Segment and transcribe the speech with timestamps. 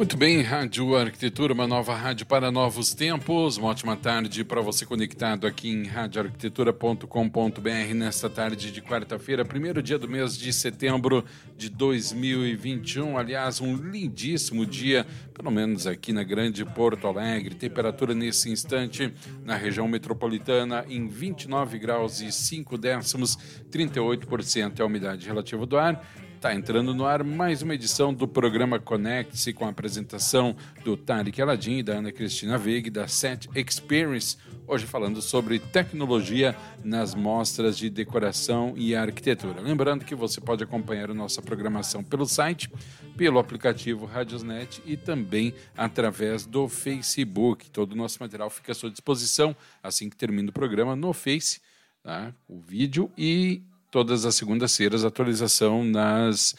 [0.00, 3.58] Muito bem, Rádio Arquitetura, uma nova rádio para novos tempos.
[3.58, 9.98] Uma ótima tarde para você conectado aqui em radioarquitetura.com.br nesta tarde de quarta-feira, primeiro dia
[9.98, 11.22] do mês de setembro
[11.54, 13.18] de 2021.
[13.18, 17.54] Aliás, um lindíssimo dia, pelo menos aqui na Grande Porto Alegre.
[17.54, 19.12] Temperatura nesse instante
[19.44, 23.36] na região metropolitana em 29 graus e 5 décimos,
[23.70, 26.02] 38% é a umidade relativa do ar.
[26.40, 31.42] Está entrando no ar mais uma edição do programa Conecte-se com a apresentação do Tarek
[31.42, 34.38] Aladim e da Ana Cristina Veig da Set Experience.
[34.66, 39.60] Hoje falando sobre tecnologia nas mostras de decoração e arquitetura.
[39.60, 42.72] Lembrando que você pode acompanhar a nossa programação pelo site,
[43.18, 47.68] pelo aplicativo Radiosnet e também através do Facebook.
[47.68, 51.60] Todo o nosso material fica à sua disposição assim que termina o programa no Face,
[52.02, 52.32] tá?
[52.48, 56.54] o vídeo e todas as segundas-feiras, atualização nas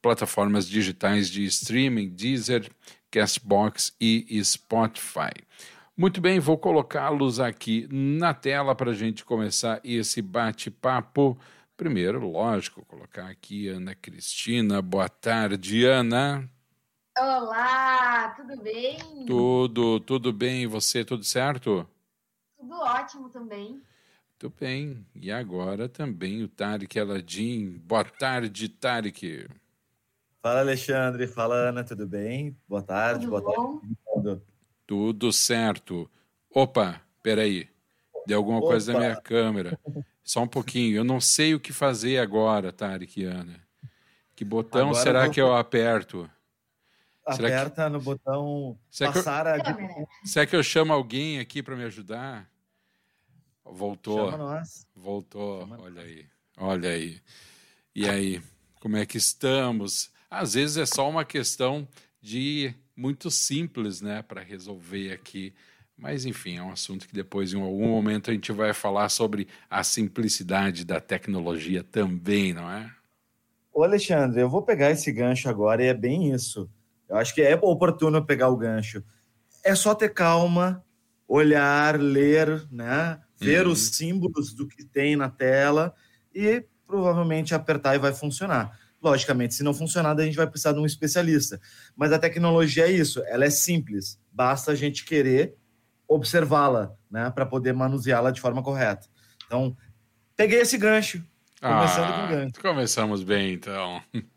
[0.00, 2.70] plataformas digitais de streaming, Deezer,
[3.10, 5.32] Castbox e Spotify.
[5.96, 11.38] Muito bem, vou colocá-los aqui na tela para a gente começar esse bate-papo.
[11.76, 14.80] Primeiro, lógico, colocar aqui Ana Cristina.
[14.80, 16.48] Boa tarde, Ana.
[17.18, 18.98] Olá, tudo bem?
[19.26, 20.62] Tudo, tudo bem.
[20.62, 21.86] E você, tudo certo?
[22.58, 23.82] Tudo ótimo também.
[24.42, 25.06] Muito bem.
[25.14, 27.78] E agora também o Tarek Aladim.
[27.86, 29.46] Boa tarde, Tarek.
[30.42, 31.28] Fala, Alexandre.
[31.28, 31.84] Fala, Ana.
[31.84, 32.56] Tudo bem?
[32.68, 33.24] Boa tarde.
[33.26, 33.80] Tudo boa bom?
[34.24, 34.42] tarde.
[34.84, 36.10] Tudo certo.
[36.52, 37.68] Opa, peraí.
[38.26, 38.66] Deu alguma Opa.
[38.66, 39.78] coisa na minha câmera.
[40.24, 40.96] Só um pouquinho.
[40.96, 43.60] Eu não sei o que fazer agora, Tarek e Ana.
[44.34, 46.28] Que botão Agora será eu vou- que eu aperto?
[47.30, 49.56] Será que- Aperta no botão Será que eu- passar a...
[50.24, 52.50] Será que eu chamo alguém aqui para me ajudar?
[53.64, 54.30] Voltou.
[54.30, 54.86] Chama nós.
[54.94, 56.26] Voltou, Chama- olha aí,
[56.58, 57.20] olha aí.
[57.94, 58.42] E aí,
[58.80, 60.10] como é que estamos?
[60.30, 61.86] Às vezes é só uma questão
[62.20, 65.54] de muito simples, né, para resolver aqui.
[65.96, 69.46] Mas enfim, é um assunto que depois, em algum momento, a gente vai falar sobre
[69.70, 72.90] a simplicidade da tecnologia também, não é?
[73.72, 76.68] Ô, Alexandre, eu vou pegar esse gancho agora e é bem isso.
[77.08, 79.02] Eu acho que é oportuno pegar o gancho.
[79.64, 80.84] É só ter calma,
[81.28, 83.20] olhar, ler, né?
[83.42, 83.72] Ver Uhum.
[83.72, 85.94] os símbolos do que tem na tela
[86.34, 88.78] e provavelmente apertar e vai funcionar.
[89.02, 91.60] Logicamente, se não funcionar, a gente vai precisar de um especialista.
[91.96, 94.18] Mas a tecnologia é isso, ela é simples.
[94.30, 95.56] Basta a gente querer
[96.06, 97.30] observá-la, né?
[97.30, 99.08] Para poder manuseá-la de forma correta.
[99.46, 99.76] Então,
[100.36, 101.24] peguei esse gancho.
[101.60, 102.60] Começando com gancho.
[102.60, 104.00] Começamos bem, então.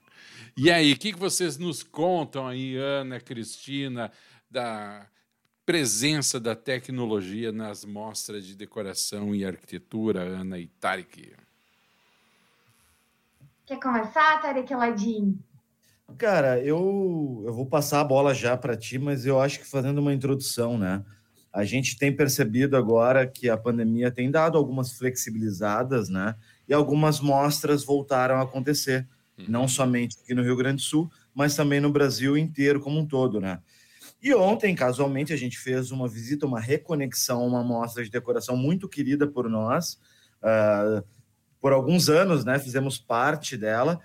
[0.58, 4.10] E aí, o que, que vocês nos contam aí, Ana, Cristina,
[4.50, 5.06] da
[5.66, 11.34] presença da tecnologia nas mostras de decoração e arquitetura, Ana e Tarek?
[13.66, 15.40] Quer começar, Tarek Aladim?
[16.20, 19.98] Cara, eu, eu vou passar a bola já para ti, mas eu acho que fazendo
[19.98, 21.04] uma introdução, né?
[21.52, 26.36] A gente tem percebido agora que a pandemia tem dado algumas flexibilizadas, né?
[26.68, 29.08] E algumas mostras voltaram a acontecer,
[29.48, 33.08] não somente aqui no Rio Grande do Sul, mas também no Brasil inteiro como um
[33.08, 33.60] todo, né?
[34.26, 38.90] E ontem, casualmente, a gente fez uma visita, uma reconexão uma mostra de decoração muito
[38.90, 40.00] querida por nós,
[40.42, 41.04] ah,
[41.62, 42.58] por alguns anos, né?
[42.58, 44.02] Fizemos parte dela.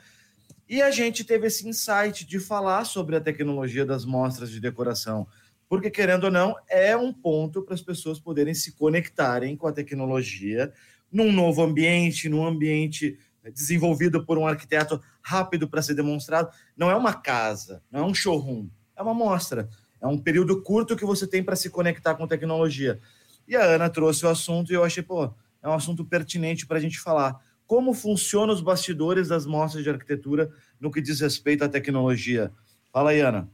[0.68, 5.26] E a gente teve esse insight de falar sobre a tecnologia das mostras de decoração,
[5.66, 9.72] porque querendo ou não, é um ponto para as pessoas poderem se conectarem com a
[9.72, 10.70] tecnologia
[11.10, 13.18] num novo ambiente, num ambiente
[13.54, 16.50] desenvolvido por um arquiteto rápido para ser demonstrado.
[16.76, 19.66] Não é uma casa, não é um showroom, é uma mostra.
[20.00, 23.00] É um período curto que você tem para se conectar com tecnologia.
[23.46, 25.32] E a Ana trouxe o assunto e eu achei, pô,
[25.62, 29.90] é um assunto pertinente para a gente falar como funcionam os bastidores das mostras de
[29.90, 30.50] arquitetura
[30.80, 32.52] no que diz respeito à tecnologia.
[32.92, 33.48] Fala aí, Ana.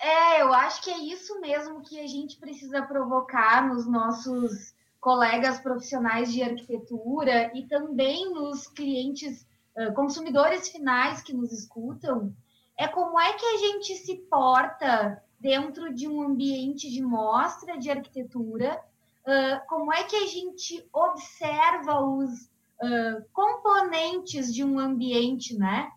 [0.00, 5.58] É, eu acho que é isso mesmo que a gente precisa provocar nos nossos colegas
[5.58, 9.46] profissionais de arquitetura e também nos clientes,
[9.94, 12.34] consumidores finais que nos escutam.
[12.78, 17.90] É como é que a gente se porta dentro de um ambiente de mostra de
[17.90, 18.80] arquitetura,
[19.26, 25.90] uh, como é que a gente observa os uh, componentes de um ambiente, né?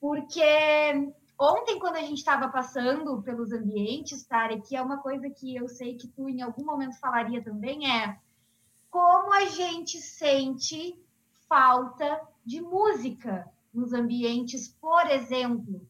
[0.00, 0.42] Porque
[1.38, 5.68] ontem, quando a gente estava passando pelos ambientes, Tara, que é uma coisa que eu
[5.68, 8.18] sei que tu em algum momento falaria também, é
[8.90, 10.98] como a gente sente
[11.46, 15.86] falta de música nos ambientes, por exemplo.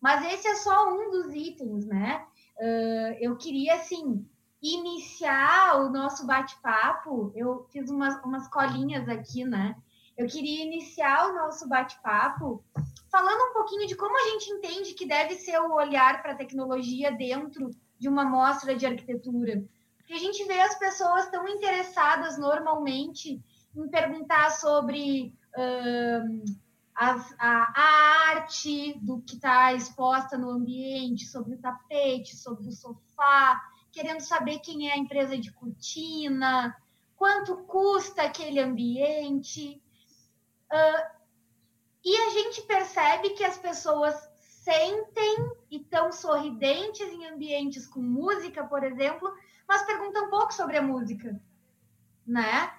[0.00, 2.24] Mas esse é só um dos itens, né?
[2.58, 4.26] Uh, eu queria, assim,
[4.62, 7.32] iniciar o nosso bate-papo.
[7.34, 9.76] Eu fiz umas, umas colinhas aqui, né?
[10.16, 12.64] Eu queria iniciar o nosso bate-papo
[13.10, 16.36] falando um pouquinho de como a gente entende que deve ser o olhar para a
[16.36, 19.64] tecnologia dentro de uma mostra de arquitetura.
[19.96, 23.42] Porque a gente vê as pessoas tão interessadas normalmente
[23.74, 26.44] em perguntar sobre uh,
[26.96, 33.60] a, a, arte do que está exposta no ambiente, sobre o tapete, sobre o sofá,
[33.92, 36.74] querendo saber quem é a empresa de cortina,
[37.14, 39.80] quanto custa aquele ambiente.
[40.72, 41.16] Uh,
[42.02, 48.64] e a gente percebe que as pessoas sentem e estão sorridentes em ambientes com música,
[48.64, 49.32] por exemplo,
[49.68, 51.38] mas perguntam um pouco sobre a música,
[52.26, 52.72] né?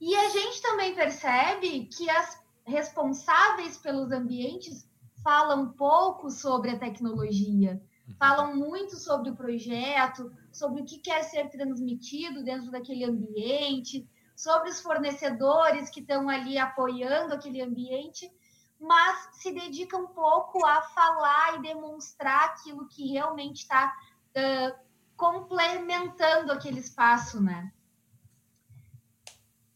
[0.00, 4.88] E a gente também percebe que as responsáveis pelos ambientes
[5.22, 8.14] falam pouco sobre a tecnologia, uhum.
[8.18, 14.68] falam muito sobre o projeto, sobre o que quer ser transmitido dentro daquele ambiente, sobre
[14.68, 18.30] os fornecedores que estão ali apoiando aquele ambiente,
[18.78, 23.96] mas se dedicam um pouco a falar e demonstrar aquilo que realmente está
[24.36, 24.78] uh,
[25.16, 27.72] complementando aquele espaço, né?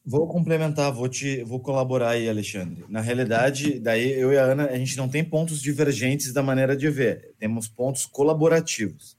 [0.05, 2.85] Vou complementar, vou te, vou colaborar aí, Alexandre.
[2.89, 6.77] Na realidade, daí eu e a Ana, a gente não tem pontos divergentes da maneira
[6.77, 9.19] de ver, temos pontos colaborativos.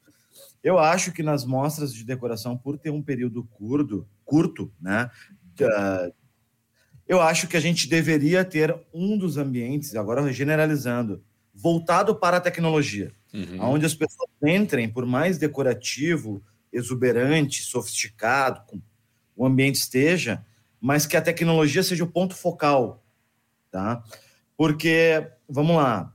[0.64, 5.10] Eu acho que nas mostras de decoração, por ter um período curto, curto, né?
[5.60, 6.14] Uh,
[7.08, 11.24] eu acho que a gente deveria ter um dos ambientes, agora generalizando,
[11.54, 13.74] voltado para a tecnologia, uhum.
[13.74, 16.42] onde as pessoas entrem, por mais decorativo,
[16.72, 18.82] exuberante, sofisticado,
[19.36, 20.46] o ambiente esteja,
[20.82, 23.06] mas que a tecnologia seja o ponto focal,
[23.70, 24.04] tá?
[24.58, 26.12] Porque, vamos lá,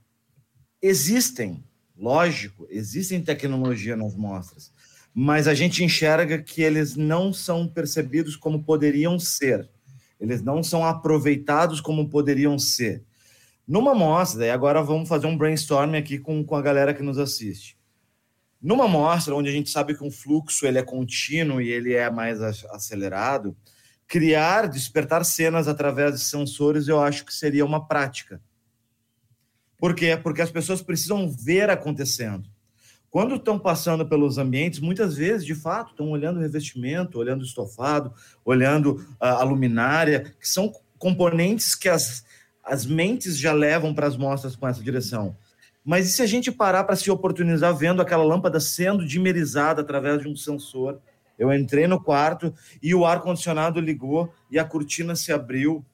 [0.83, 1.65] existem,
[1.97, 4.73] lógico, existem tecnologia nas mostras,
[5.15, 9.71] mas a gente enxerga que eles não são percebidos como poderiam ser,
[10.19, 13.05] eles não são aproveitados como poderiam ser.
[13.67, 17.19] Numa mostra, e agora vamos fazer um brainstorming aqui com, com a galera que nos
[17.19, 17.77] assiste.
[18.61, 22.11] Numa mostra onde a gente sabe que um fluxo ele é contínuo e ele é
[22.11, 23.57] mais acelerado,
[24.07, 28.41] criar, despertar cenas através de sensores, eu acho que seria uma prática.
[29.79, 30.17] Por quê?
[30.17, 32.49] Porque as pessoas precisam ver acontecendo.
[33.11, 37.47] Quando estão passando pelos ambientes, muitas vezes, de fato, estão olhando o revestimento, olhando o
[37.47, 38.13] estofado,
[38.45, 42.25] olhando a, luminária, que são componentes que as,
[42.63, 45.37] as mentes já levam para as mostras com essa direção.
[45.85, 50.21] Mas e se a gente parar para se oportunizar vendo aquela lâmpada sendo dimerizada através
[50.21, 51.01] de um sensor?
[51.39, 55.85] Eu entrei no quarto e o ar-condicionado ligou e a cortina se abriu.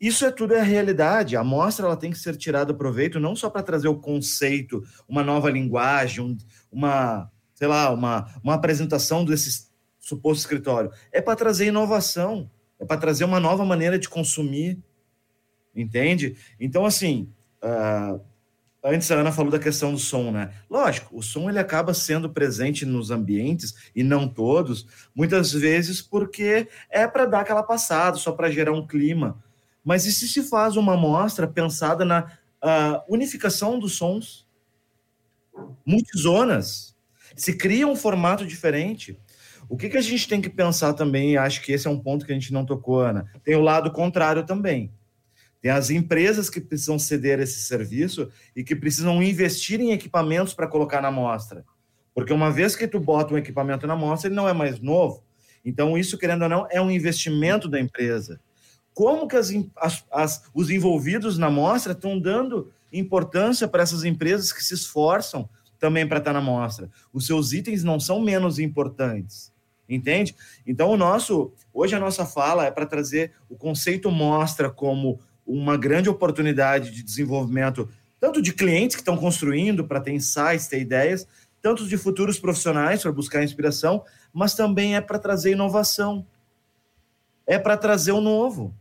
[0.00, 1.36] Isso é tudo é a realidade.
[1.36, 5.24] A mostra ela tem que ser tirada proveito não só para trazer o conceito, uma
[5.24, 6.36] nova linguagem, um,
[6.70, 10.90] uma, sei lá, uma, uma apresentação desse suposto escritório.
[11.10, 14.78] É para trazer inovação, é para trazer uma nova maneira de consumir,
[15.74, 16.36] entende?
[16.60, 17.32] Então, assim,
[17.62, 18.20] uh,
[18.82, 20.52] Antes a Ana falou da questão do som, né?
[20.70, 26.68] Lógico, o som ele acaba sendo presente nos ambientes e não todos, muitas vezes porque
[26.88, 29.42] é para dar aquela passada, só para gerar um clima.
[29.84, 32.30] Mas e se se faz uma amostra pensada na
[32.62, 34.46] uh, unificação dos sons?
[35.84, 36.96] Multizonas.
[37.34, 39.18] Se cria um formato diferente.
[39.68, 42.24] O que, que a gente tem que pensar também, acho que esse é um ponto
[42.24, 44.92] que a gente não tocou, Ana, tem o lado contrário também
[45.60, 50.68] tem as empresas que precisam ceder esse serviço e que precisam investir em equipamentos para
[50.68, 51.64] colocar na mostra.
[52.14, 55.22] Porque uma vez que tu bota um equipamento na mostra, ele não é mais novo.
[55.64, 58.40] Então, isso, querendo ou não, é um investimento da empresa.
[58.94, 64.52] Como que as, as, as, os envolvidos na mostra estão dando importância para essas empresas
[64.52, 65.48] que se esforçam
[65.78, 66.88] também para estar na mostra?
[67.12, 69.52] Os seus itens não são menos importantes
[69.88, 70.36] entende?
[70.66, 75.78] Então, o nosso, hoje a nossa fala é para trazer o conceito mostra como uma
[75.78, 77.88] grande oportunidade de desenvolvimento,
[78.20, 81.26] tanto de clientes que estão construindo para ter insights, ter ideias,
[81.62, 86.24] tanto de futuros profissionais para buscar inspiração, mas também é para trazer inovação.
[87.46, 88.74] É para trazer o novo.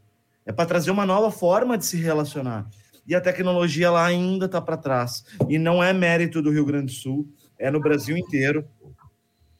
[0.45, 2.67] É para trazer uma nova forma de se relacionar.
[3.07, 5.23] E a tecnologia lá ainda está para trás.
[5.47, 8.67] E não é mérito do Rio Grande do Sul, é no Brasil inteiro.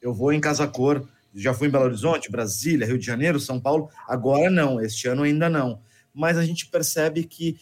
[0.02, 3.60] Eu vou em Casa Cor, já fui em Belo Horizonte, Brasília, Rio de Janeiro, São
[3.60, 3.90] Paulo.
[4.08, 5.80] Agora não, este ano ainda não
[6.18, 7.60] mas a gente percebe que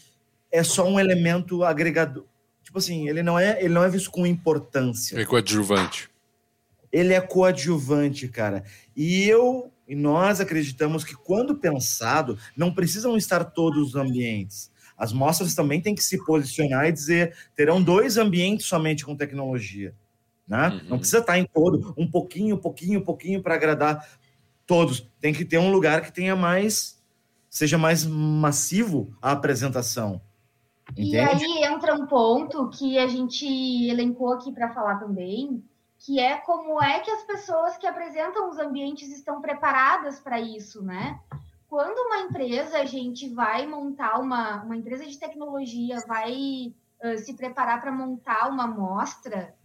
[0.52, 2.26] é só um elemento agregador.
[2.64, 5.20] Tipo assim, ele não é, ele não é visto com importância.
[5.20, 6.10] É coadjuvante.
[6.92, 8.64] Ele é coadjuvante, cara.
[8.96, 14.72] E eu e nós acreditamos que quando pensado, não precisam estar todos os ambientes.
[14.98, 19.94] As mostras também têm que se posicionar e dizer, terão dois ambientes somente com tecnologia.
[20.48, 20.70] Né?
[20.70, 20.90] Uhum.
[20.90, 24.08] Não precisa estar em todo, um pouquinho, um pouquinho, um pouquinho para agradar
[24.66, 25.08] todos.
[25.20, 26.95] Tem que ter um lugar que tenha mais,
[27.56, 30.20] seja mais massivo a apresentação.
[30.92, 31.14] Entende?
[31.14, 33.46] E aí entra um ponto que a gente
[33.88, 35.64] elencou aqui para falar também,
[35.98, 40.84] que é como é que as pessoas que apresentam os ambientes estão preparadas para isso,
[40.84, 41.18] né?
[41.70, 46.74] Quando uma empresa, a gente vai montar uma, uma empresa de tecnologia, vai
[47.06, 49.56] uh, se preparar para montar uma amostra,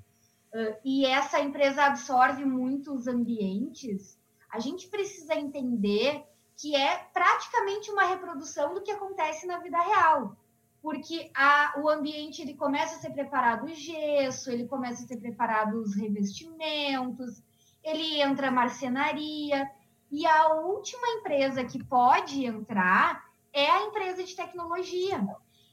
[0.54, 4.16] uh, e essa empresa absorve muitos ambientes,
[4.48, 6.29] a gente precisa entender
[6.60, 10.36] que é praticamente uma reprodução do que acontece na vida real
[10.82, 15.18] porque a, o ambiente ele começa a ser preparado o gesso, ele começa a ser
[15.18, 17.42] preparado os revestimentos,
[17.84, 19.70] ele entra a marcenaria,
[20.10, 25.24] e a última empresa que pode entrar é a empresa de tecnologia.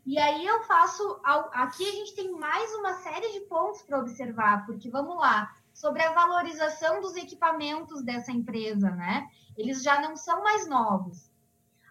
[0.06, 1.20] E aí eu faço.
[1.24, 6.01] Aqui a gente tem mais uma série de pontos para observar, porque vamos lá, sobre
[6.03, 9.27] a valorização dos equipamentos dessa empresa, né?
[9.55, 11.29] Eles já não são mais novos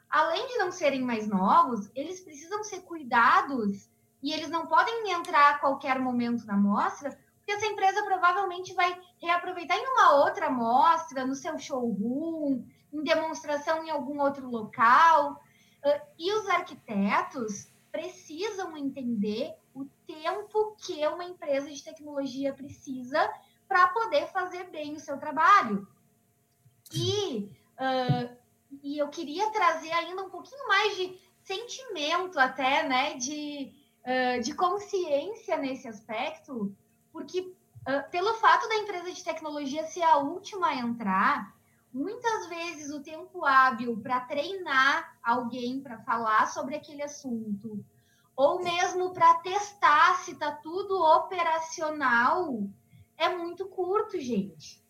[0.08, 3.88] além de não serem mais novos, eles precisam ser cuidados
[4.22, 8.98] e eles não podem entrar a qualquer momento na mostra, porque essa empresa provavelmente vai
[9.20, 15.40] reaproveitar em uma outra mostra, no seu showroom, em demonstração em algum outro local.
[16.18, 23.30] E os arquitetos precisam entender o tempo que uma empresa de tecnologia precisa
[23.68, 25.86] para poder fazer bem o seu trabalho.
[26.92, 28.36] E uh,
[28.82, 34.54] e eu queria trazer ainda um pouquinho mais de sentimento até, né, de, uh, de
[34.54, 36.74] consciência nesse aspecto,
[37.12, 41.54] porque uh, pelo fato da empresa de tecnologia ser a última a entrar,
[41.92, 47.84] muitas vezes o tempo hábil para treinar alguém para falar sobre aquele assunto,
[48.34, 52.68] ou mesmo para testar se está tudo operacional,
[53.18, 54.84] é muito curto, gente.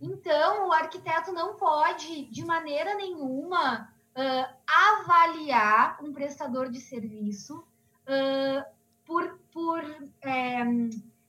[0.00, 8.64] Então, o arquiteto não pode, de maneira nenhuma, uh, avaliar um prestador de serviço uh,
[9.04, 9.82] por, por
[10.22, 10.64] é,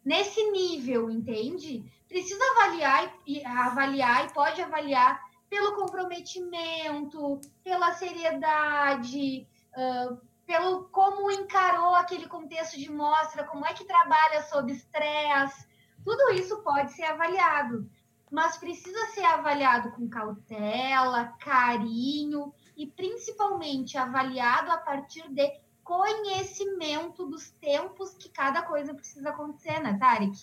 [0.03, 1.83] nesse nível, entende?
[2.07, 11.95] Precisa avaliar e, avaliar e pode avaliar pelo comprometimento, pela seriedade, uh, pelo como encarou
[11.95, 15.67] aquele contexto de mostra, como é que trabalha sob estresse.
[16.07, 17.85] Tudo isso pode ser avaliado
[18.31, 25.49] mas precisa ser avaliado com cautela, carinho e principalmente avaliado a partir de
[25.83, 30.37] conhecimento dos tempos que cada coisa precisa acontecer, né, Tarek?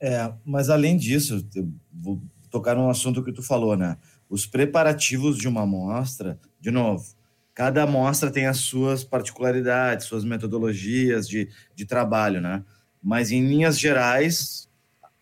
[0.00, 1.46] É, mas além disso,
[1.92, 3.96] vou tocar num assunto que tu falou, né?
[4.28, 7.14] Os preparativos de uma amostra, de novo,
[7.54, 12.64] cada amostra tem as suas particularidades, suas metodologias de, de trabalho, né?
[13.00, 14.68] Mas em linhas gerais,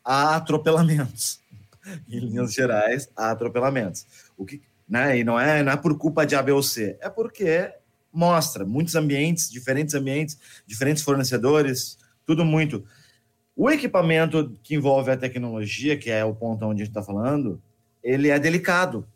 [0.09, 1.39] há atropelamentos
[2.09, 4.07] em linhas gerais, há atropelamentos.
[4.39, 6.97] O que, né, e não é, não é por culpa de A, B ou C,
[7.03, 7.71] é porque
[8.11, 12.83] mostra muitos ambientes, diferentes ambientes, diferentes fornecedores, tudo muito.
[13.55, 17.61] O equipamento que envolve a tecnologia, que é o ponto onde a gente está falando,
[18.03, 19.07] ele é delicado.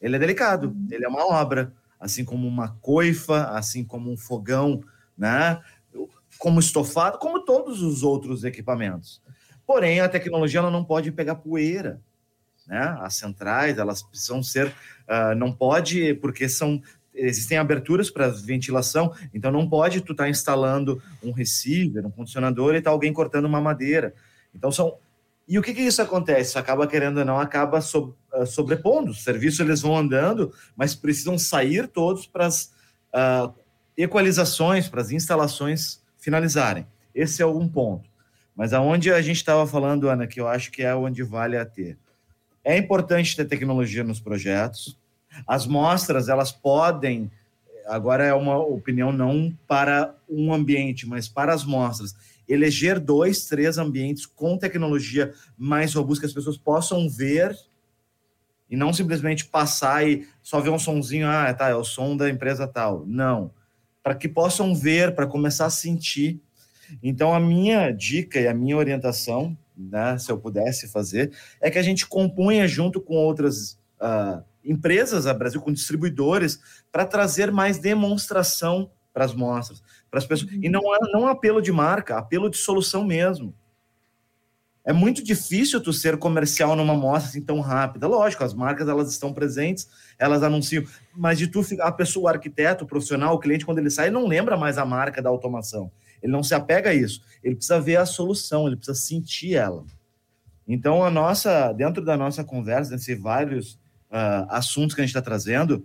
[0.00, 0.88] Ele é delicado, uhum.
[0.90, 4.82] ele é uma obra, assim como uma coifa, assim como um fogão,
[5.18, 5.60] né?
[6.38, 9.20] como estofado, como todos os outros equipamentos.
[9.70, 12.00] Porém, a tecnologia ela não pode pegar poeira
[12.70, 12.96] né?
[13.00, 16.80] As centrais, elas precisam ser, uh, não pode, porque são
[17.12, 22.76] existem aberturas para ventilação, então não pode tu estar tá instalando um receiver, um condicionador
[22.76, 24.14] e tá alguém cortando uma madeira.
[24.54, 24.96] Então são
[25.48, 26.56] e o que que isso acontece?
[26.56, 29.10] Acaba querendo ou não, acaba so, uh, sobrepondo.
[29.10, 32.72] Os serviços eles vão andando, mas precisam sair todos para as
[33.12, 33.52] uh,
[33.96, 36.86] equalizações, para as instalações finalizarem.
[37.12, 38.09] Esse é um ponto.
[38.60, 41.64] Mas aonde a gente estava falando, Ana, que eu acho que é onde vale a
[41.64, 41.96] ter.
[42.62, 44.98] É importante ter tecnologia nos projetos.
[45.46, 47.30] As mostras, elas podem,
[47.86, 52.14] agora é uma opinião não para um ambiente, mas para as mostras,
[52.46, 57.56] eleger dois, três ambientes com tecnologia mais robusta que as pessoas possam ver
[58.68, 62.28] e não simplesmente passar e só ver um sonzinho, ah, tá, é o som da
[62.28, 63.06] empresa tal.
[63.06, 63.52] Não.
[64.02, 66.42] Para que possam ver, para começar a sentir.
[67.02, 71.78] Então, a minha dica e a minha orientação né, se eu pudesse fazer, é que
[71.78, 76.60] a gente compunha junto com outras uh, empresas a Brasil, com distribuidores,
[76.92, 80.52] para trazer mais demonstração para as mostras, para as pessoas.
[80.52, 83.54] E não é não apelo de marca, apelo de solução mesmo.
[84.82, 88.06] É muito difícil tu ser comercial numa mostra assim tão rápida.
[88.06, 92.84] Lógico, as marcas elas estão presentes, elas anunciam, mas de tu a pessoa, o arquiteto,
[92.84, 95.92] o profissional, o cliente quando ele sai, não lembra mais a marca da automação.
[96.22, 97.22] Ele não se apega a isso.
[97.42, 99.84] Ele precisa ver a solução, ele precisa sentir ela.
[100.66, 103.72] Então a nossa, dentro da nossa conversa, nesses vários
[104.10, 105.84] uh, assuntos que a gente está trazendo,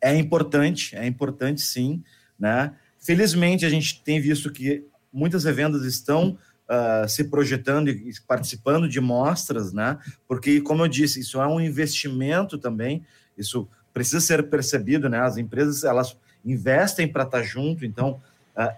[0.00, 2.02] é importante, é importante sim,
[2.38, 2.74] né?
[2.98, 9.00] Felizmente a gente tem visto que muitas revendas estão uh, se projetando e participando de
[9.00, 9.98] mostras, né?
[10.26, 13.04] Porque, como eu disse, isso é um investimento também,
[13.36, 15.20] isso precisa ser percebido, né?
[15.20, 18.20] As empresas, elas investem para estar tá junto, então,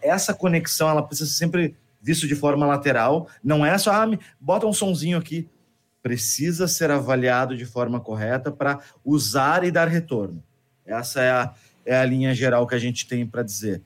[0.02, 4.66] essa conexão, ela precisa ser sempre visto de forma lateral, não é só, ah, bota
[4.66, 5.48] um sonzinho aqui,
[6.02, 10.42] precisa ser avaliado de forma correta para usar e dar retorno.
[10.84, 11.54] Essa é a,
[11.84, 13.82] é a linha geral que a gente tem para dizer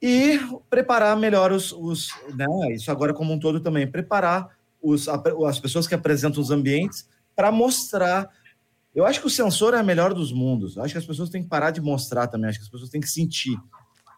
[0.00, 0.38] e
[0.68, 5.86] preparar melhor os, os né, isso agora como um todo também, preparar os, as pessoas
[5.86, 8.28] que apresentam os ambientes para mostrar.
[8.94, 10.76] Eu acho que o sensor é a melhor dos mundos.
[10.76, 12.90] Eu acho que as pessoas têm que parar de mostrar também, acho que as pessoas
[12.90, 13.58] têm que sentir.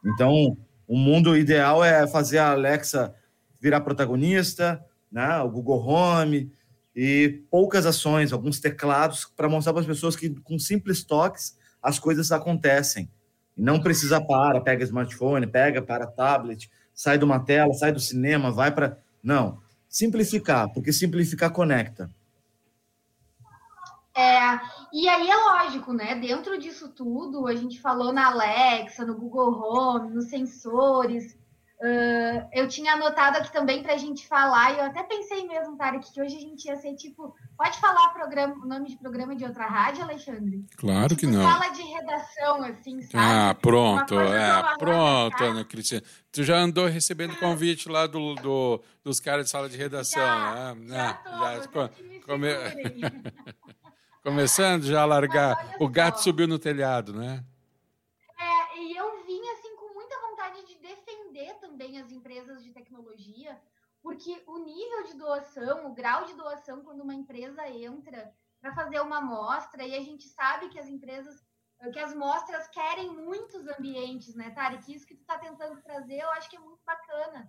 [0.05, 3.15] Então, o mundo ideal é fazer a Alexa
[3.61, 6.53] virar protagonista, né, o Google Home
[6.95, 11.99] e poucas ações, alguns teclados para mostrar para as pessoas que com simples toques as
[11.99, 13.11] coisas acontecem.
[13.57, 18.01] E não precisa para, pega smartphone, pega para tablet, sai de uma tela, sai do
[18.01, 18.99] cinema, vai para.
[19.23, 19.59] Não.
[19.89, 22.11] Simplificar, porque simplificar conecta.
[24.19, 24.61] É,
[24.93, 26.17] e aí é lógico, né?
[26.17, 31.39] Dentro disso tudo, a gente falou na Alexa, no Google Home, nos sensores,
[31.81, 35.77] Uh, eu tinha anotado aqui também para a gente falar, e eu até pensei mesmo,
[35.77, 37.33] Tarek, que hoje a gente ia ser tipo.
[37.57, 40.65] Pode falar programa, o nome de programa de outra rádio, Alexandre?
[40.77, 41.41] Claro tipo, que não.
[41.41, 43.25] Fala de redação, assim, sabe?
[43.25, 46.03] Ah, pronto, é, pronto, Ana Cristina.
[46.33, 50.75] Tu já andou recebendo convite lá do, do, dos caras de sala de redação, já,
[50.75, 50.97] né?
[51.31, 51.89] Já, tô, já
[52.27, 52.49] come...
[54.23, 55.77] Começando já a largar.
[55.81, 57.45] O gato subiu no telhado, né?
[61.79, 63.57] também as empresas de tecnologia,
[64.03, 69.01] porque o nível de doação, o grau de doação, quando uma empresa entra para fazer
[69.01, 71.41] uma amostra, e a gente sabe que as empresas,
[71.93, 74.93] que as mostras querem muitos ambientes, né, Tarek?
[74.93, 77.49] Isso que tu está tentando trazer, eu acho que é muito bacana.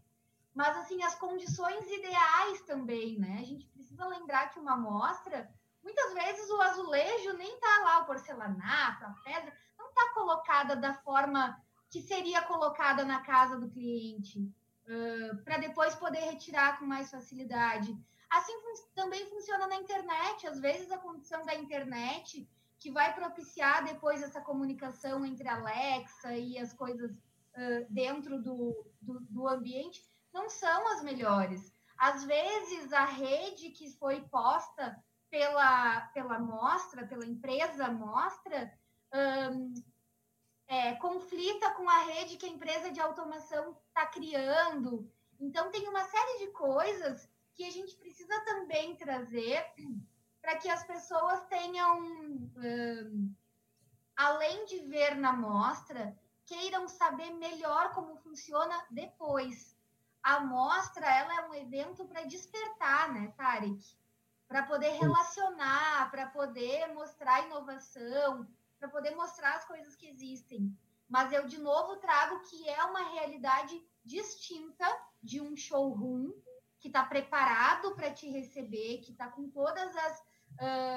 [0.53, 3.39] Mas, assim, as condições ideais também, né?
[3.41, 5.49] A gente precisa lembrar que uma amostra,
[5.83, 10.93] muitas vezes o azulejo nem está lá, o porcelanato, a pedra, não está colocada da
[10.93, 17.09] forma que seria colocada na casa do cliente, uh, para depois poder retirar com mais
[17.09, 17.97] facilidade.
[18.29, 18.53] Assim
[18.93, 20.45] também funciona na internet.
[20.45, 26.33] Às vezes, a condição da internet que vai propiciar depois essa comunicação entre a Alexa
[26.33, 31.73] e as coisas uh, dentro do, do, do ambiente não são as melhores.
[31.97, 34.95] Às vezes, a rede que foi posta
[35.29, 38.73] pela, pela mostra, pela empresa mostra,
[39.13, 39.73] um,
[40.67, 45.11] é, conflita com a rede que a empresa de automação está criando.
[45.39, 49.65] Então, tem uma série de coisas que a gente precisa também trazer
[50.41, 53.35] para que as pessoas tenham, um,
[54.15, 59.77] além de ver na mostra, queiram saber melhor como funciona depois.
[60.21, 63.98] A mostra ela é um evento para despertar, né, Tarek?
[64.49, 68.45] Para poder relacionar, para poder mostrar inovação,
[68.77, 70.75] para poder mostrar as coisas que existem.
[71.07, 74.85] Mas eu, de novo, trago que é uma realidade distinta
[75.23, 76.33] de um showroom
[76.79, 80.23] que está preparado para te receber, que está com todas as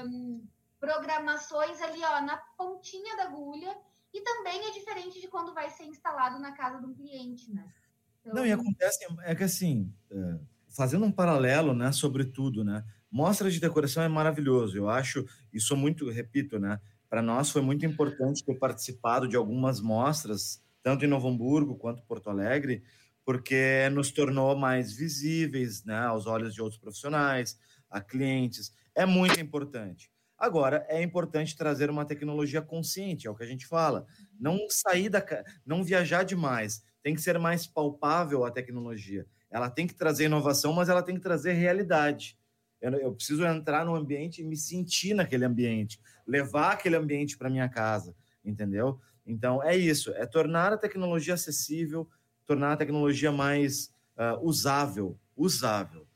[0.05, 0.47] um,
[0.81, 3.77] programações ali ó, na pontinha da agulha,
[4.13, 7.73] e também é diferente de quando vai ser instalado na casa de um cliente, né?
[8.21, 8.35] Então...
[8.35, 10.39] Não, e acontece, é que assim, é,
[10.69, 15.25] fazendo um paralelo, né, sobre tudo, né, mostra de decoração é maravilhoso, eu acho,
[15.59, 21.05] sou muito, repito, né, para nós foi muito importante ter participado de algumas mostras, tanto
[21.05, 22.83] em Novo Hamburgo quanto Porto Alegre,
[23.23, 27.59] porque nos tornou mais visíveis né, aos olhos de outros profissionais,
[27.91, 28.75] a clientes.
[28.95, 30.11] É muito importante.
[30.39, 34.07] Agora, é importante trazer uma tecnologia consciente, é o que a gente fala.
[34.41, 35.25] Não sair da.
[35.65, 36.83] não viajar demais.
[37.03, 39.25] Tem que ser mais palpável a tecnologia.
[39.51, 42.37] Ela tem que trazer inovação, mas ela tem que trazer realidade.
[42.83, 47.49] Eu, eu preciso entrar no ambiente e me sentir naquele ambiente, levar aquele ambiente para
[47.49, 48.15] minha casa,
[48.45, 49.01] entendeu?
[49.25, 52.09] Então é isso, é tornar a tecnologia acessível,
[52.45, 56.07] tornar a tecnologia mais uh, usável, usável.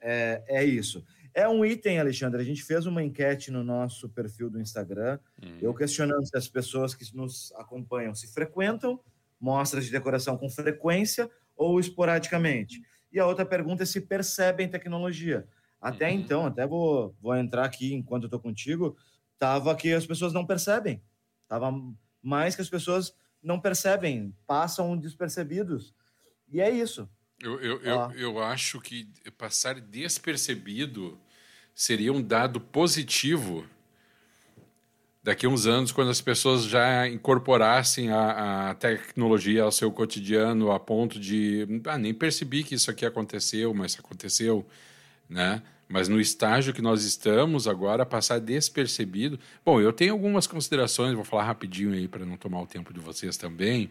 [0.00, 1.04] É, é isso.
[1.34, 2.40] É um item, Alexandre.
[2.40, 5.58] A gente fez uma enquete no nosso perfil do Instagram, hum.
[5.60, 9.00] eu questionando se as pessoas que nos acompanham se frequentam
[9.40, 12.80] mostras de decoração com frequência ou esporadicamente?
[13.12, 15.46] E a outra pergunta é se percebem tecnologia.
[15.84, 16.14] Até uhum.
[16.14, 18.96] então, até vou, vou entrar aqui enquanto eu estou contigo,
[19.38, 21.02] tava que as pessoas não percebem.
[21.46, 21.70] Tava
[22.22, 25.94] mais que as pessoas não percebem, passam despercebidos.
[26.50, 27.06] E é isso.
[27.38, 31.20] Eu, eu, eu, eu acho que passar despercebido
[31.74, 33.66] seria um dado positivo
[35.22, 40.70] daqui a uns anos, quando as pessoas já incorporassem a, a, tecnologia ao seu cotidiano
[40.70, 44.66] a ponto de ah, nem percebi que isso aqui aconteceu, mas aconteceu,
[45.28, 45.62] né?
[45.88, 49.38] Mas no estágio que nós estamos agora, passar despercebido.
[49.64, 53.00] Bom, eu tenho algumas considerações, vou falar rapidinho aí para não tomar o tempo de
[53.00, 53.90] vocês também.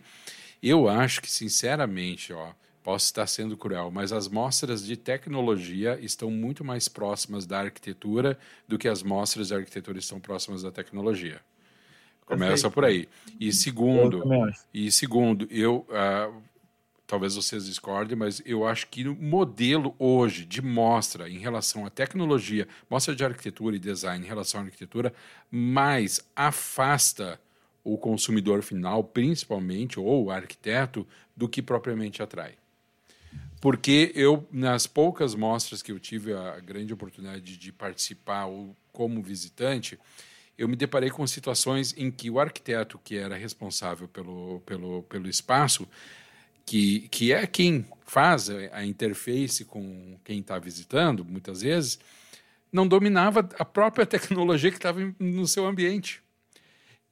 [0.62, 2.52] Eu acho que, sinceramente, ó,
[2.84, 8.38] Posso estar sendo cruel, mas as mostras de tecnologia estão muito mais próximas da arquitetura
[8.68, 11.40] do que as mostras de arquitetura estão próximas da tecnologia.
[12.26, 13.08] Começa por aí.
[13.40, 14.22] E segundo,
[14.74, 16.44] e segundo, eu uh,
[17.06, 21.90] talvez vocês discordem, mas eu acho que o modelo hoje de mostra em relação à
[21.90, 25.14] tecnologia, mostra de arquitetura e design em relação à arquitetura,
[25.52, 27.40] mais afasta
[27.84, 32.54] o consumidor final, principalmente, ou o arquiteto, do que propriamente atrai.
[33.60, 39.22] Porque eu, nas poucas mostras que eu tive a grande oportunidade de participar ou como
[39.22, 39.98] visitante,
[40.58, 45.28] eu me deparei com situações em que o arquiteto que era responsável pelo, pelo, pelo
[45.28, 45.88] espaço,
[46.66, 52.00] que, que é quem faz a interface com quem está visitando, muitas vezes,
[52.72, 56.24] não dominava a própria tecnologia que estava no seu ambiente.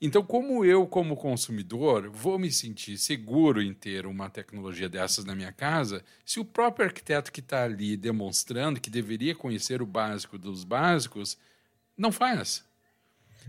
[0.03, 5.35] Então, como eu, como consumidor, vou me sentir seguro em ter uma tecnologia dessas na
[5.35, 10.39] minha casa, se o próprio arquiteto que está ali demonstrando que deveria conhecer o básico
[10.39, 11.37] dos básicos,
[11.95, 12.65] não faz?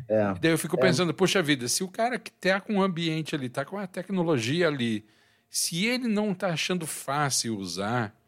[0.06, 0.80] É, daí eu fico é.
[0.80, 3.86] pensando, poxa vida, se o cara que está com o ambiente ali, está com a
[3.86, 5.06] tecnologia ali,
[5.52, 8.18] se ele não está achando fácil usar,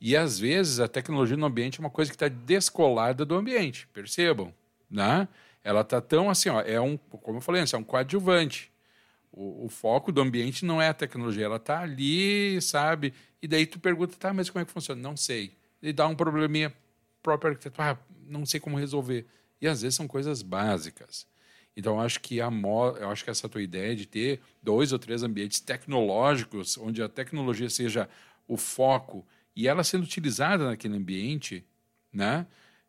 [0.00, 3.86] e às vezes a tecnologia no ambiente é uma coisa que está descolada do ambiente,
[3.92, 4.54] percebam,
[4.90, 5.28] né?
[5.62, 8.72] ela está tão assim, ó, é um, como eu falei antes, é um coadjuvante.
[9.30, 13.12] O, o foco do ambiente não é a tecnologia, ela está ali, sabe?
[13.42, 15.02] E daí tu pergunta, tá, mas como é que funciona?
[15.02, 15.52] Não sei.
[15.82, 16.72] E dá um probleminha
[17.22, 19.26] próprio arquiteto, ah, não sei como resolver.
[19.60, 21.26] E às vezes são coisas básicas.
[21.76, 22.48] Então, eu acho que a
[23.00, 27.08] eu acho que essa tua ideia de ter dois ou três ambientes tecnológicos, onde a
[27.08, 28.08] tecnologia seja
[28.48, 31.64] o foco e ela sendo utilizada naquele ambiente,
[32.12, 32.46] né?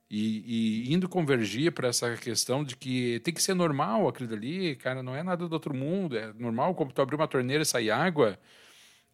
[0.10, 4.74] E, e, indo convergir para essa questão de que tem que ser normal aquilo dali,
[4.78, 7.66] cara, não é nada do outro mundo, é normal como tu abrir uma torneira e
[7.66, 8.40] sair água,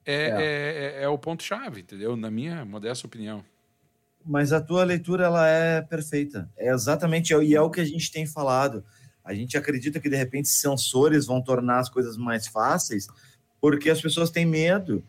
[0.05, 0.27] é, é.
[0.27, 2.15] é, é, é o ponto-chave, entendeu?
[2.15, 3.43] Na minha modesta opinião.
[4.23, 6.49] Mas a tua leitura, ela é perfeita.
[6.55, 8.85] É exatamente, e é o que a gente tem falado.
[9.23, 13.07] A gente acredita que, de repente, sensores vão tornar as coisas mais fáceis,
[13.61, 15.03] porque as pessoas têm medo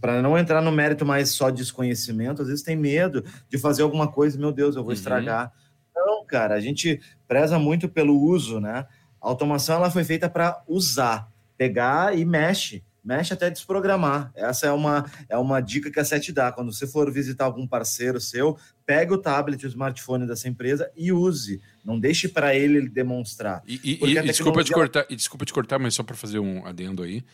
[0.00, 4.10] para não entrar no mérito mais só desconhecimento, às vezes tem medo de fazer alguma
[4.10, 4.96] coisa, meu Deus, eu vou uhum.
[4.96, 5.52] estragar.
[5.94, 8.86] Não, cara, a gente preza muito pelo uso, né?
[9.20, 14.32] A automação ela foi feita para usar, pegar e mexe, mexe até desprogramar.
[14.34, 16.52] Essa é uma é uma dica que a SET dá.
[16.52, 21.12] Quando você for visitar algum parceiro seu, pegue o tablet, o smartphone dessa empresa e
[21.12, 21.60] use.
[21.84, 23.62] Não deixe para ele demonstrar.
[23.66, 24.22] E, e, e tecnologia...
[24.22, 27.24] desculpa te cortar, e desculpa te cortar, mas só para fazer um adendo aí.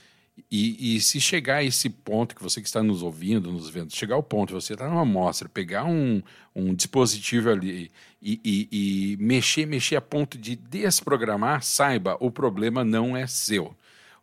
[0.50, 3.94] E, e, se chegar a esse ponto, que você que está nos ouvindo, nos vendo,
[3.94, 6.22] chegar ao ponto, você está numa amostra, pegar um,
[6.54, 7.90] um dispositivo ali
[8.22, 13.74] e, e, e, mexer, mexer a ponto de desprogramar, saiba, o problema não é seu.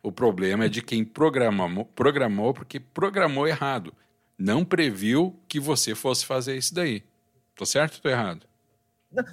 [0.06, 3.92] O problema é de quem programou, programou porque programou errado.
[4.38, 7.02] Não previu que você fosse fazer isso daí.
[7.56, 8.46] Tô certo ou tô errado?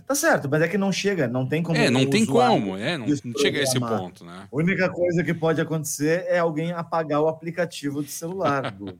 [0.07, 1.77] Tá certo, mas é que não chega, não tem como.
[1.77, 4.47] É, não tem como, é, não, não chega a esse ponto, né?
[4.51, 8.97] A única coisa que pode acontecer é alguém apagar o aplicativo do celular, do,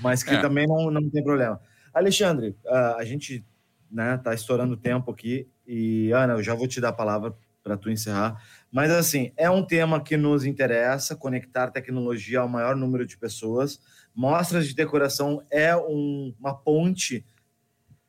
[0.00, 0.40] mas que é.
[0.40, 1.60] também não, não tem problema.
[1.92, 3.44] Alexandre, uh, a gente
[3.90, 7.36] né, tá estourando o tempo aqui e Ana, eu já vou te dar a palavra
[7.64, 8.40] para tu encerrar.
[8.70, 13.80] Mas assim, é um tema que nos interessa, conectar tecnologia ao maior número de pessoas.
[14.14, 17.24] Mostras de decoração é um, uma ponte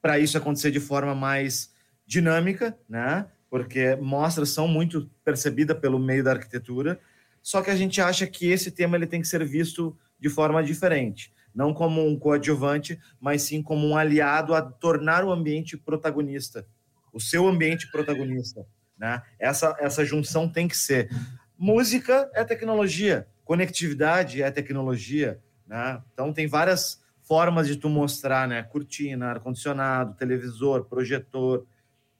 [0.01, 1.73] para isso acontecer de forma mais
[2.05, 3.27] dinâmica, né?
[3.49, 6.99] Porque mostras são muito percebidas pelo meio da arquitetura,
[7.41, 10.63] só que a gente acha que esse tema ele tem que ser visto de forma
[10.63, 16.67] diferente, não como um coadjuvante, mas sim como um aliado a tornar o ambiente protagonista,
[17.13, 18.65] o seu ambiente protagonista,
[18.97, 19.21] né?
[19.39, 21.09] Essa essa junção tem que ser.
[21.57, 26.01] Música é tecnologia, conectividade é tecnologia, né?
[26.13, 28.63] Então tem várias formas de tu mostrar, né?
[28.63, 31.65] Cortina, ar-condicionado, televisor, projetor,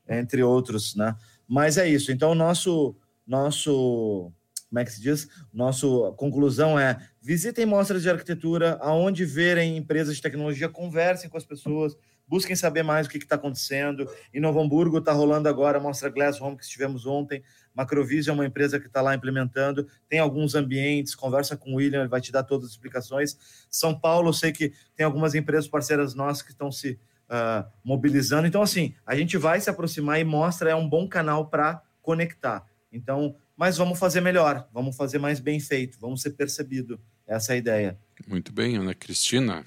[0.08, 1.16] entre outros, né?
[1.48, 2.12] Mas é isso.
[2.12, 4.32] Então, nosso, nosso
[4.70, 5.28] como é que se diz?
[5.54, 11.46] Nosso conclusão é: visitem mostras de arquitetura, aonde verem empresas de tecnologia, conversem com as
[11.46, 11.96] pessoas,
[12.28, 14.10] busquem saber mais o que está acontecendo.
[14.34, 17.44] Em Novo Hamburgo está rolando agora a mostra Glass Home que estivemos ontem.
[17.74, 22.00] Macrovision é uma empresa que está lá implementando, tem alguns ambientes, conversa com o William,
[22.00, 23.38] ele vai te dar todas as explicações.
[23.70, 26.98] São Paulo, eu sei que tem algumas empresas parceiras nossas que estão se
[27.30, 28.48] uh, mobilizando.
[28.48, 32.66] Então, assim, a gente vai se aproximar e mostra, é um bom canal para conectar.
[32.92, 37.00] Então, mas vamos fazer melhor, vamos fazer mais bem feito, vamos ser percebido.
[37.28, 38.00] Essa é a ideia.
[38.28, 39.66] Muito bem, Ana Cristina.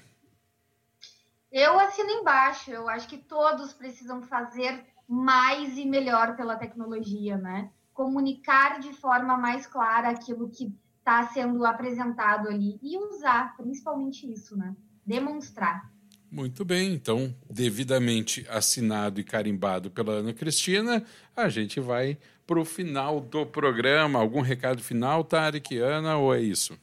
[1.51, 2.71] Eu assino embaixo.
[2.71, 7.71] Eu acho que todos precisam fazer mais e melhor pela tecnologia, né?
[7.93, 14.55] Comunicar de forma mais clara aquilo que está sendo apresentado ali e usar, principalmente isso,
[14.55, 14.75] né?
[15.05, 15.91] Demonstrar.
[16.31, 21.03] Muito bem, então, devidamente assinado e carimbado pela Ana Cristina,
[21.35, 24.19] a gente vai para o final do programa.
[24.19, 26.77] Algum recado final, Tarek, Ana, ou é isso?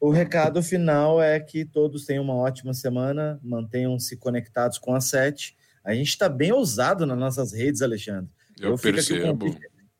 [0.00, 5.54] O recado final é que todos tenham uma ótima semana, mantenham-se conectados com a SET.
[5.84, 8.30] A gente está bem ousado nas nossas redes, Alexandre.
[8.58, 9.54] Eu, Eu percebo.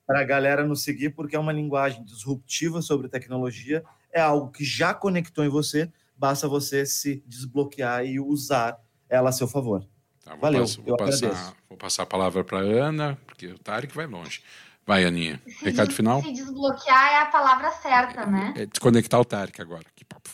[0.06, 4.64] Para a galera nos seguir, porque é uma linguagem disruptiva sobre tecnologia, é algo que
[4.64, 9.86] já conectou em você, basta você se desbloquear e usar ela a seu favor.
[10.24, 13.94] Tá, vou Valeu, passar, vou, passar, vou passar a palavra para Ana, porque o Tarek
[13.94, 14.42] vai longe.
[14.86, 15.40] Vai, Aninha.
[15.46, 16.22] Se Recado final?
[16.22, 18.54] Se desbloquear é a palavra certa, né?
[18.56, 19.84] É desconectar o Tarek agora.
[19.94, 20.30] Que papo.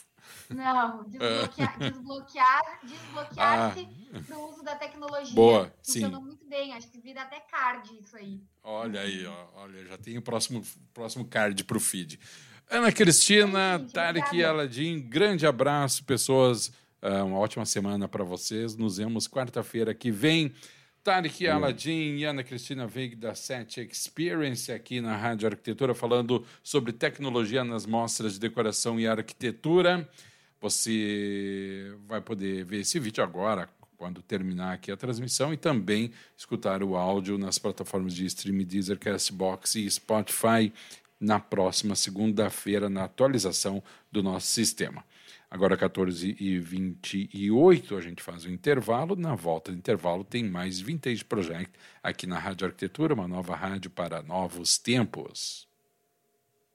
[0.48, 3.88] Não, desbloquear, desbloquear, desbloquear-se
[4.32, 4.38] ah.
[4.38, 5.34] uso da tecnologia.
[5.34, 6.26] Boa, Funcionou sim.
[6.26, 8.40] muito bem, acho que vira até card isso aí.
[8.62, 10.62] Olha aí, ó, olha, já tem o próximo,
[10.94, 12.20] próximo card para o feed.
[12.70, 16.68] Ana Cristina, Sim, Tarek e Aladim, grande abraço, pessoas.
[17.02, 18.74] Uh, uma ótima semana para vocês.
[18.74, 20.52] Nos vemos quarta-feira que vem.
[21.06, 26.92] Tarek Aladim e Ana Cristina Veig da Set Experience aqui na Rádio Arquitetura, falando sobre
[26.92, 30.10] tecnologia nas mostras de decoração e arquitetura.
[30.60, 36.82] Você vai poder ver esse vídeo agora, quando terminar aqui a transmissão, e também escutar
[36.82, 40.72] o áudio nas plataformas de streaming Deezer, Castbox e Spotify
[41.20, 45.04] na próxima segunda-feira, na atualização do nosso sistema.
[45.56, 49.16] Agora, 14 e 28, a gente faz o intervalo.
[49.16, 53.90] Na volta do intervalo, tem mais Vintage Project aqui na Rádio Arquitetura, uma nova rádio
[53.90, 55.66] para novos tempos.